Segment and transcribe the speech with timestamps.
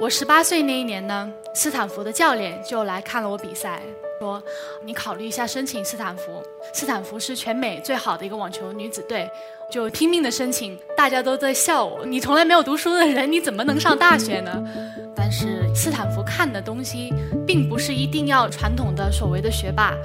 [0.00, 3.82] 我十八岁那一年呢，斯坦福的教练就来看了我比赛，
[4.20, 4.40] 说
[4.84, 6.40] ：“你考虑一下申请斯坦福。
[6.72, 9.28] 斯坦福是全美最好的一个网球女子队，
[9.68, 10.78] 就拼命的申请。
[10.96, 14.62] 大家都在笑我，你从来没有读书的人，你怎么能上大学呢？
[15.16, 17.12] 但是斯坦福看的东西，
[17.44, 19.96] 并不是一定要传统的所谓的学霸，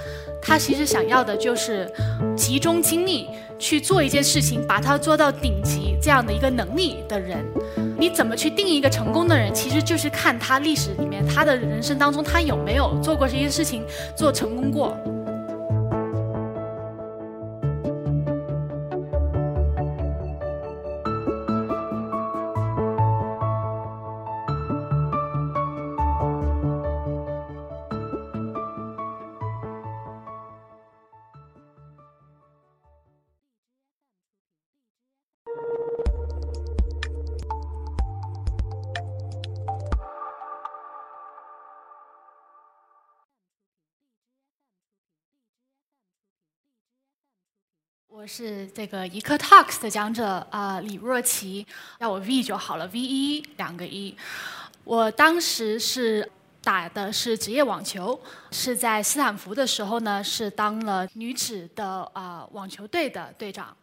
[0.42, 1.88] 他其实想要的就是
[2.36, 3.30] 集中精力
[3.60, 7.46] 去做一件事情，把它做到顶级这样的一个能力的人。”
[8.04, 9.54] 你怎么去定义一个成功的人？
[9.54, 13.82] 其实就是看他历史里面，他的人生当中，他有没有做过这些事情，
[14.14, 14.94] 做成功过。
[48.24, 51.68] 我是这个一课 Talks 的讲者啊，李若琪，
[52.00, 54.16] 叫我 V 就好了，V 一两个一。
[54.86, 56.32] 我当时是
[56.64, 58.18] 打的是职业网球，
[58.50, 63.76] 是在斯坦福的时候呢，是当了女子的啊网球队的队长。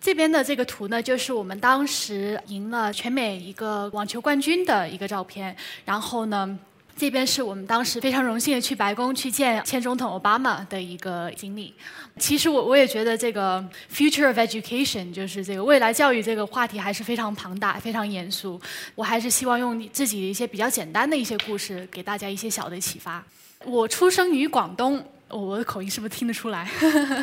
[0.00, 5.54] 这边的这个图呢，就是我们当时赢了全美一个网球冠军的一个照片。
[5.84, 6.58] 然后呢。
[6.96, 11.74] 这边是我们当时非常荣幸的去白宫去见前总统奥巴马的一个经历。
[12.18, 13.62] 其实我我也觉得这个
[13.94, 18.58] future of education 就是这个未来教育这个话题还是非常庞大、非常严肃。
[18.94, 23.22] 我还是希望用自己的一些比较简单的一些故事，给大家一些小的启发。
[23.64, 26.66] 我出生于广东，我的口音是不是听得出来？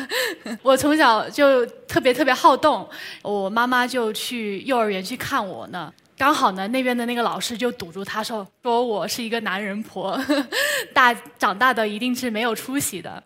[0.62, 2.88] 我从小就特别特别好动，
[3.22, 5.92] 我妈妈就去幼儿园去看我呢。
[6.16, 10.18] 刚好呢，那边的那个老师就堵住他说：“说我是一个男人婆，
[10.94, 13.22] 大长大的一定是没有出息的。”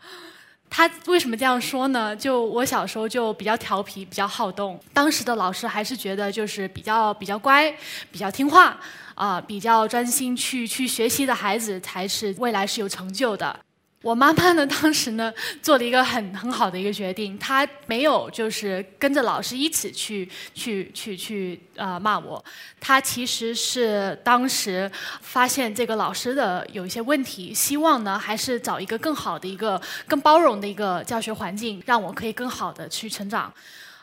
[0.71, 2.15] 他为什么这样说呢？
[2.15, 4.79] 就我小时候就比较调皮，比较好动。
[4.93, 7.75] 当时的老师还是觉得就是比较比较乖，
[8.11, 8.79] 比较听话
[9.15, 13.59] 啊，比较专心去去学习的孩子才是未来是有成就的。
[14.01, 22.43] 我妈妈呢，当时呢 做了一个很很好的一个决定，她没有就是跟着老师一起去去去去呃骂我，
[22.79, 24.89] 她其实是当时
[25.21, 33.53] 发现这个老师的有一些问题，希望呢还是找一个更好的一个更包容的一个教学环境，让我可以更好的去成长。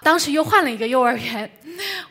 [0.06, 1.50] 当时又换了一个幼儿园，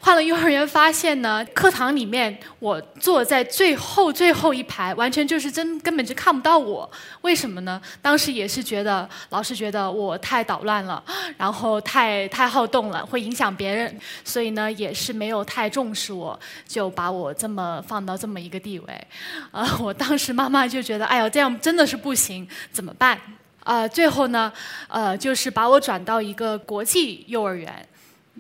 [0.01, 6.91] 换了幼儿园，发现呢，课堂里面我坐在最后最后一排，完全就是真根本就看不到我。
[7.21, 7.81] 为什么呢？
[8.03, 11.01] 当时也是觉得老师觉得我太捣乱了，
[11.39, 19.07] 然后太太好动了，会影响别人，所以呢也是没有太重视我，就把我这么放到这么一个地位。
[19.53, 23.21] 啊，我当时妈妈就觉得，哎呦，这样真的是不行，怎么办？
[23.65, 24.53] 呃，最后呢，
[24.89, 27.87] 呃，就是把我转到一个国际幼儿园。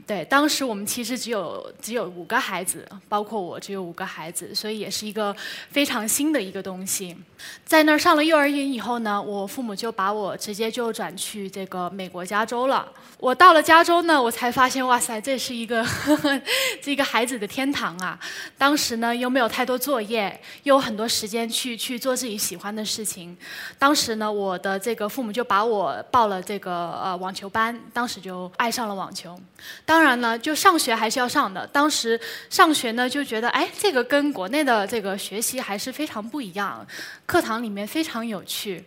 [0.06, 5.34] 对，当时我们其实只有只有五个孩子，包括我只有五个孩子，所以也是一个
[5.70, 7.16] 非常新的一个东西。
[7.64, 12.86] 在那儿上了幼儿园以后呢，我父母就把我直接就转去这个美国加州了。
[13.18, 15.86] 我到了加州呢，我才发现，哇塞，这是一个
[16.82, 18.18] 这个孩子的天堂啊！
[18.58, 23.34] 当时呢，又没有太多作业，又有很多时间去去做自己喜欢的事情。
[23.78, 29.38] 当时呢，我的这个父母就把我报了这个呃网球班，当时就爱上了网球。
[29.86, 31.66] 当然了，就上学还是要上的。
[31.66, 32.18] 当时
[32.48, 36.86] 上学呢，就觉得哎，这个跟国内的这个学习还是非常不一样，
[37.26, 38.82] 课堂里面非常有趣。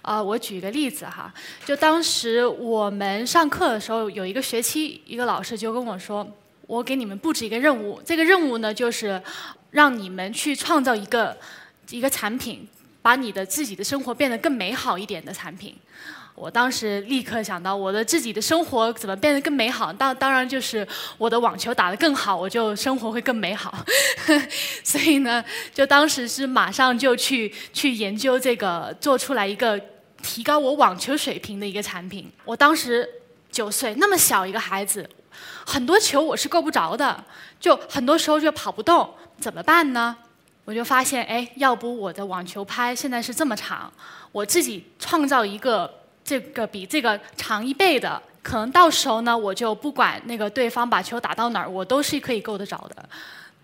[0.00, 1.32] 啊，我举一个例子哈，
[1.64, 6.28] 就当时我们上课的时候，有一个学期，一个老师就跟我说，
[6.66, 9.20] 我给你们布置一个任务，这个任务呢，就是
[9.70, 11.36] 让你们去创造一个
[11.90, 12.68] 一个产品，
[13.00, 15.74] 把你的自己的生活变得更美好一点的产品。
[16.34, 19.92] 我当时立刻想到，我的自己的生活怎么变得更美好？
[19.92, 20.86] 当当然就是
[21.18, 23.72] 我的网球打得更好，我就生活会更美好。
[24.82, 25.44] 所以呢，
[25.74, 29.78] 就当时是马上就去去研究这个，做出来一个
[30.22, 32.32] 提高我网球水平的一个产品。
[32.44, 33.08] 我当时
[33.50, 35.08] 九岁，那么小一个孩子，
[35.66, 37.22] 很多球我是够不着的，
[37.60, 39.08] 就很多时候就跑不动，
[39.38, 40.16] 怎么办呢？
[40.64, 43.92] 我就发现，哎，要不我的网球拍现在是这么长，
[44.32, 46.01] 我自己创造一个。
[46.24, 53.08] 这个比这个长一倍的，可能到时候呢，我就不管那个对方把球打到哪儿，我都是可以够得着的。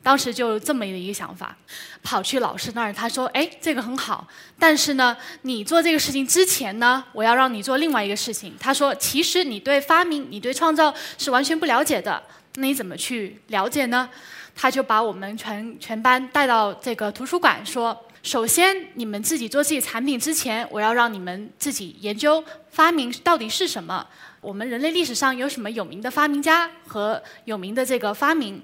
[0.00, 1.54] 当时就这么一个想法，
[2.02, 4.26] 跑去老师那儿，他说：“哎，这个很好，
[4.58, 12.22] 但是呢，你做这个事情之前呢，我要让你做另外一个事情。”他说：“其实你对发明、你对创造是完全不了解的。”
[12.54, 14.08] 那你怎么去了解呢？
[14.54, 24.06] 他就把我们全全班带到这个图书馆，说：首先你们自己做自己产品之前，我要让你们自己研究发明到底是什么。
[24.40, 28.62] 我们人类历史上有什么有名的发明家和有名的这个发明？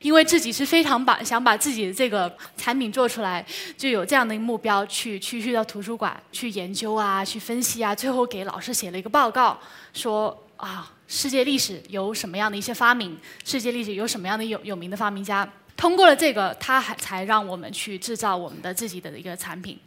[0.00, 3.44] 因为自己是非常把想把自己的这个产品做出来，
[3.76, 9.58] 就有这样的一个目标，去去去到图书馆去研究啊，去分析啊，最后给老师写了一个报告，
[9.94, 15.48] 说啊，世界历史有什么样的一些发明，世界历史有什么样的有有名的发明家，
[15.84, 19.78] 通过了这个，他还才让我们去制造我们的自己的一个产品。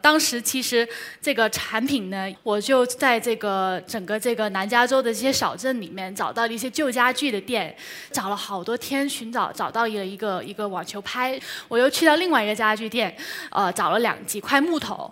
[0.00, 0.86] 当时其实
[1.22, 7.72] 这个产品呢，我就在这个整个这个南加州的这些小镇里面找到了一些旧家具的店，
[8.10, 11.38] 找了好多天寻找，找到一个一个一个网球拍。
[11.68, 13.16] 我又去到另外一个家具店，
[13.50, 15.08] 呃，找了两几块木头。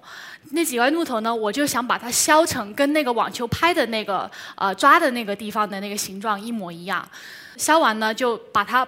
[0.50, 7.08] 那几块木头呢，我就想把它削成跟那个网球拍的那个呃抓的那个地方的那个形状一模一样。
[7.56, 8.84] 削完呢，就把它。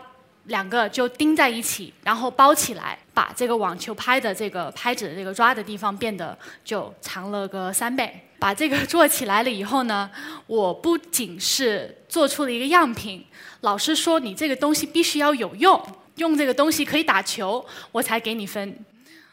[0.48, 8.24] 两个就钉在一起，然后包起来，把这个网球拍的这个拍子的这个抓的地方变得就长了个三倍。
[8.40, 10.08] 把这个做起来了以后呢，
[10.46, 13.24] 我不仅是做出了一个样品，
[13.62, 15.80] 老师说你这个东西必须要有用，
[16.16, 18.78] 用这个东西可以打球，我才给你分。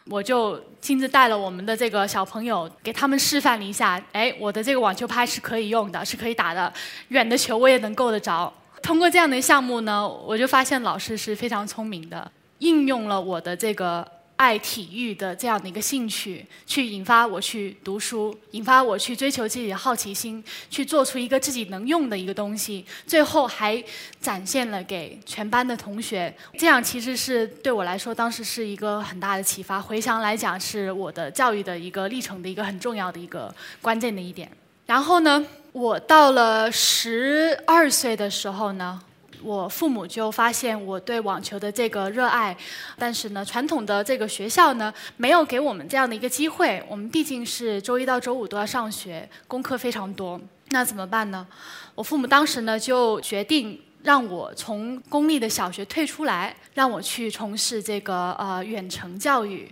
[0.08, 6.74] 我就亲自带了我们的这个小朋友，给他们示范了一下，哎，我的这个网球拍是可以用的，是可以打的，
[7.10, 8.52] 远的球我也能够得着。
[8.86, 23.84] 通过这样的项目呢，我就发现老师是非常聪明的，应用了我的这个爱体育的这样的一个兴趣，去引发我去读书，引发我去追求自己的好奇心，去做出一个自己能用的一个东西，最后还
[24.22, 26.32] 展现了给全班的同学。
[26.56, 29.82] 这样其实是对我来说，当时是一个很大的启发。
[29.82, 33.52] 回想来讲，是我的教育的一个历程的一个很重要的一个
[33.82, 34.48] 关键的一点。
[34.86, 35.46] 然后呢？
[35.72, 38.98] 我到了十二岁的时候呢，
[39.44, 42.56] 我父母就发现我对网球的这个热爱，
[42.98, 46.82] 但是呢，传统的这个学校呢，没有给我们这样的一个机会。
[46.88, 50.40] 我们毕竟是周一到周五都要上学，功课非常多，
[50.70, 51.46] 那怎么办呢？
[51.94, 59.70] 我父母当时呢就决定让我从公立的小学退出来，让我去从事这个呃远程教育。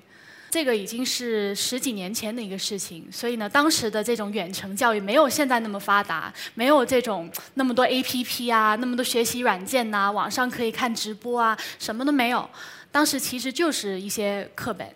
[0.53, 12.47] 这个已经是十几年前的一个事情，所以呢，当时的这种远程教育没有现在那么发达，没有这种那么多 APP 啊，那么多学习软件呐，网上可以看直播啊，什么都没有。
[12.91, 14.87] 当时其实就是一些课本，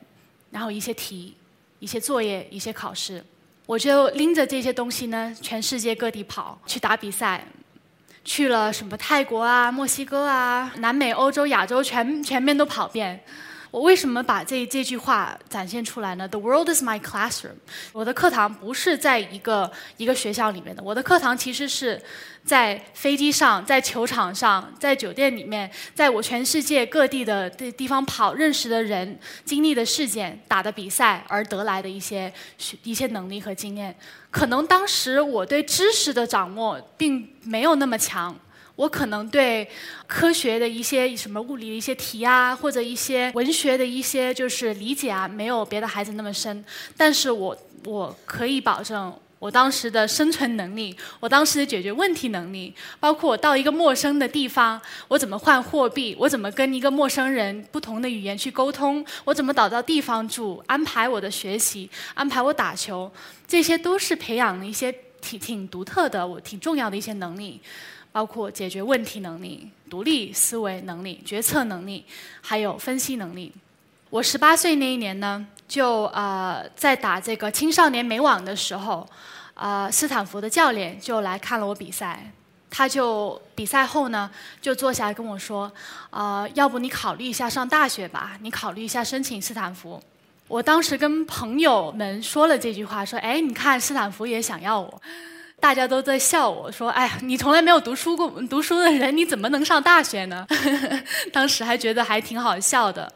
[0.52, 1.36] 然后一些题、
[1.80, 3.26] 一些作业、一些考试。
[3.66, 7.44] 我就拎着这些东西呢，全世界各地跑去打比赛，
[8.24, 13.20] 去了什么泰国啊、墨西哥啊、南美、欧洲、亚洲，全全面都跑遍。
[13.70, 17.58] 我为什么把这这句话展现出来呢？The world is my classroom。
[17.92, 22.02] 我的课堂不是在一个一个学校里面的，我的课堂其实是
[22.46, 32.32] 在飞机上、在球场上、在酒店里面，在我全世界各地的地地方跑，认识的人、经历的事件、打的比赛而得来的一些
[32.84, 33.96] 一些能力和经验。
[34.32, 38.38] 可能当时我对知识的掌握并没有那么强。
[38.78, 39.68] 我可能对
[40.06, 46.64] 科学的一些什么物理的一些题啊，或者一些文学的一些就是理解啊，没有别的孩子那么深。
[46.96, 63.12] 但是我我可以保证，我当时的生存能力，我当时的解决问题能力，包括我到一个陌生的地方，我怎么换货币，我怎么跟一个陌生人不同的语言去沟通，我怎么找到地方住，安排我的学习，安排我打球，
[63.48, 67.60] 这些都是培养了一些挺挺独特的，我挺重要的一些能力。
[68.18, 72.04] 包括解决问题能力、独立思维能力、决策能力，
[72.42, 73.54] 还有分析能力。
[74.10, 79.08] 我十八岁那一年呢，就呃在打这个青少年美网的时候，
[79.54, 82.32] 呃斯坦福的教练就来看了我比赛，
[82.72, 85.72] 他就比赛后呢就坐下来跟我说，
[86.10, 90.02] 呃要不你考虑一下上大学吧，你考虑一下申请斯坦福。
[90.48, 95.02] 我当时跟朋友们说了这句话，说哎你看斯坦福也想要我。
[95.60, 100.46] 大家都在笑我说：“哎呀，你从来没有读书过，读书的人你怎么能上大学呢？”
[101.34, 103.12] 当时还觉得还挺好笑的。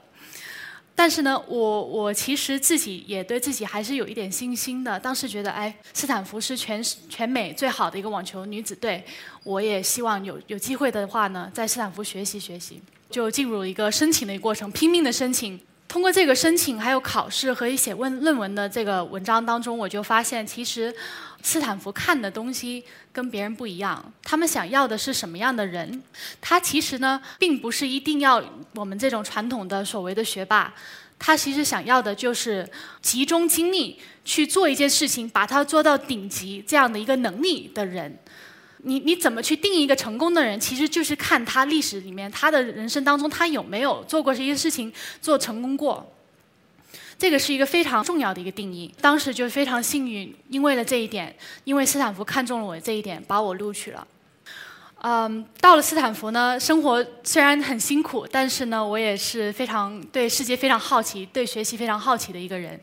[0.94, 5.00] 但是呢，我我其实自己也对自己还是有一点信心的。
[5.00, 9.04] 当时觉得，哎，斯坦福是全全美最好的一个网球女子队，
[9.44, 15.60] 我也希望有有机会的话呢，在斯坦福学习学习，就进入一个申请的一个过程，拼命的申请。
[15.92, 20.96] 通过这个申请，还有考试和一写问论文的这个文章当中，我就发现，其实
[21.44, 22.82] 斯坦福看的东西
[23.12, 24.02] 跟别人不一样。
[24.24, 26.02] 他们想要的是什么样的人？
[26.40, 28.42] 他其实呢，并不是一定要
[28.76, 30.74] 我们这种传统的所谓的学霸，
[31.20, 32.66] 他其实想要的就是
[33.02, 38.18] 集中精力去做一件事情，把它做到顶级这样的一个能力的人。
[38.84, 46.12] 你你怎么去定义一个成功的人，其实就是看他历史里面他的人生当中他有没有做过这些事情做成功过。
[47.18, 48.92] 这个是一个非常重要的一个定义。
[49.00, 54.08] 当时就非常幸运，因为了这一点，因为斯坦福看中了我这一点，把我录取了。
[55.04, 62.80] 嗯，到了斯坦福呢，生活虽然很辛苦，但是呢，我也是非常对世界非常好奇，对学习非常好奇的一个人。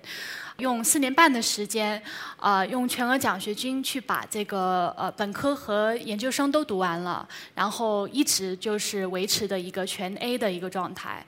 [0.58, 2.02] 用四年半的时间，
[2.36, 11.24] 呃，用全额奖学金去把这个呃本科和研究生都读完了，然后一直就是维持的一个全 A 的一个状态。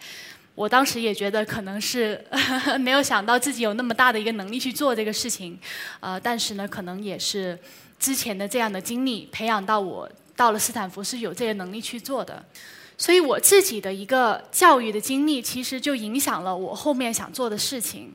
[0.56, 2.20] 我当时也觉得可能是
[2.80, 5.56] 没有想到自己有那么大的一个能力去做这个事情，
[6.00, 7.56] 呃，但是呢，可能也是
[8.00, 12.44] 之前的这样的经历培养到我到了斯坦福是有这个能力去做的，
[12.99, 18.12] 所以我自己的一个教育的经历其实就影响了我后面想做的事情。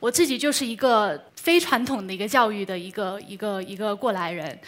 [0.00, 4.58] 我自己就是一个非传统的一个教育的一个一个一个过来人，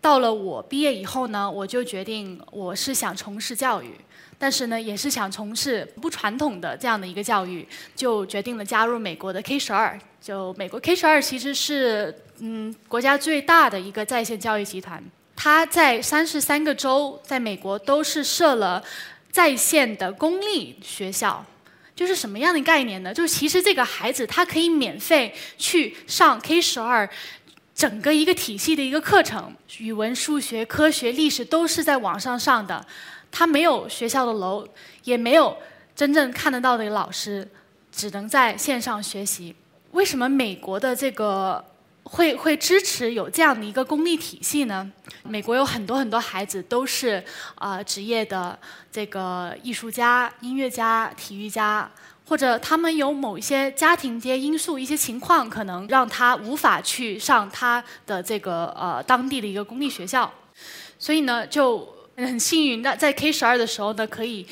[0.00, 3.92] 到了我毕业以后呢，我就决定我是想从事教育。
[4.40, 9.98] 但是呢，也是想从事不传统的这样的一个教育，就决定了加入美国的 K 十二。
[10.20, 15.02] 就美国 K 十二其实是嗯国家最大的一个在线教育集团，
[15.34, 18.80] 它在三十三个州在美国都是设了
[19.32, 21.44] 在线的公立学校。
[21.98, 23.12] 就是什么样的概念呢？
[23.12, 27.10] 就是其实这个孩子他可以免费去上 K 十二
[27.74, 32.86] 整个一个体系的一个课程，语文、数学、科学、历史都是在网上上的。
[33.32, 34.64] 他没有学校的楼，
[35.02, 35.56] 也没有
[35.96, 37.48] 真正看得到的老师，
[37.90, 39.52] 只能在线上学习。
[39.90, 41.64] 为什么美国的这个
[42.10, 44.90] 会会支持有这样的一个公立体系呢？
[45.22, 47.22] 美国有很多很多孩子都是
[47.54, 48.58] 啊职业的
[48.90, 51.90] 这个艺术家、音乐家、体育家，
[52.26, 60.32] 或者他们有某一些家庭这些因素、一些情况，可能让他无法去上他的这个呃当地的一个公立学校，
[60.98, 61.96] 所以呢就。
[62.18, 64.44] 很幸运的，在 K 十二的时候呢，可以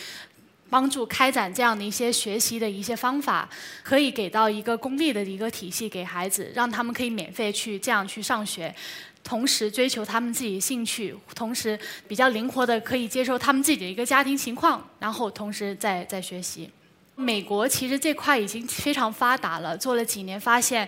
[0.68, 3.48] 帮助开展这样的一些学习的一些方法，
[3.82, 8.74] 可以给到一个公立的一个体系给孩子，让他们可以免费去这样去上学，
[9.22, 16.70] 同时追求他们自己的兴趣，同时比较灵活的可以接受他们自己的一个家庭情况，然后同时在在学习。
[17.18, 20.86] 美国其实这块已经非常发达了，做了几年发现，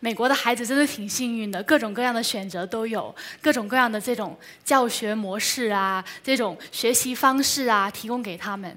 [0.00, 8.76] 美国的孩子真的挺幸运的，各种各样的选择都有，各种各样的这种教学模式啊，这种学习方式啊，提供给他们。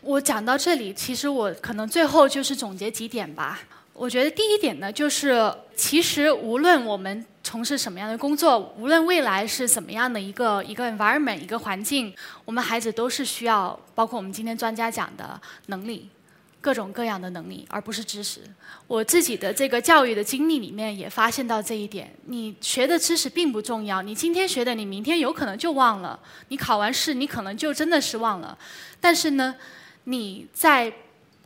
[0.00, 3.60] 我讲到这里，其实我可能最后就是总结几点吧。
[3.92, 12.12] 我觉得第一点呢，就是其实无论我们从事什么样的工作，无论未来是怎么样的一个一个 environment 一个环境，
[12.44, 16.08] 我们孩子都是需要，包括我们今天专家讲的能力。
[16.60, 18.40] 各种各样的能力，而不是知识。
[18.86, 28.56] 我自己的这个教育的经历里面也发现到这一点：你学的知识并不重要，你今天学的，你明天有可能就忘了；你考完试，你可能就真的是忘了。
[29.00, 29.54] 但是呢，
[30.04, 30.92] 你在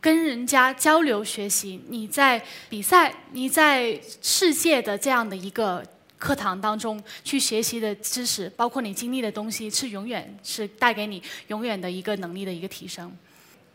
[0.01, 5.81] 跟人家交流学习，你在比赛，你在世界的这样的一个
[6.17, 13.11] 课堂当中去学习的知识，包括你经历的东西，是永远是带给你永远的一个能力的一个提升。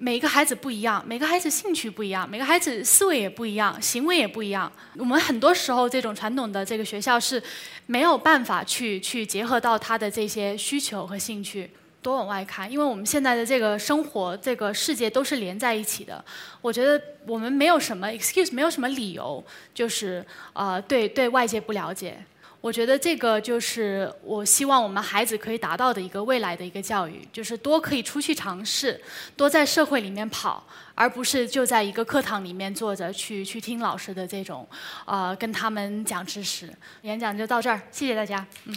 [0.02, 4.72] 每个孩子不一样，每个孩子兴趣不一样，每个孩子思维也不一样，行为也不一样。
[4.96, 7.42] 我们很多时候这种传统的这个学校是
[7.84, 11.70] 没有办法去去结合到他的这些需求和兴趣。
[12.00, 16.24] 多往外看，因为我们现在的这个生活、这个世界都是连在一起的。
[16.62, 22.16] 我觉得我们没有什么 excuse，没有什么理由，就是呃对对外界不了解。
[22.60, 29.00] 我觉得这个就是我希望我们孩子可以达到的一个未来的一个教育，就是多可以出去尝试，
[29.34, 30.62] 多在社会里面跑，
[30.94, 34.68] 而不是就在一个课堂里面坐着去去听老师的这种，
[35.06, 36.68] 呃，跟他们讲知识。
[37.02, 38.76] 演讲就到这儿，谢谢大家，嗯。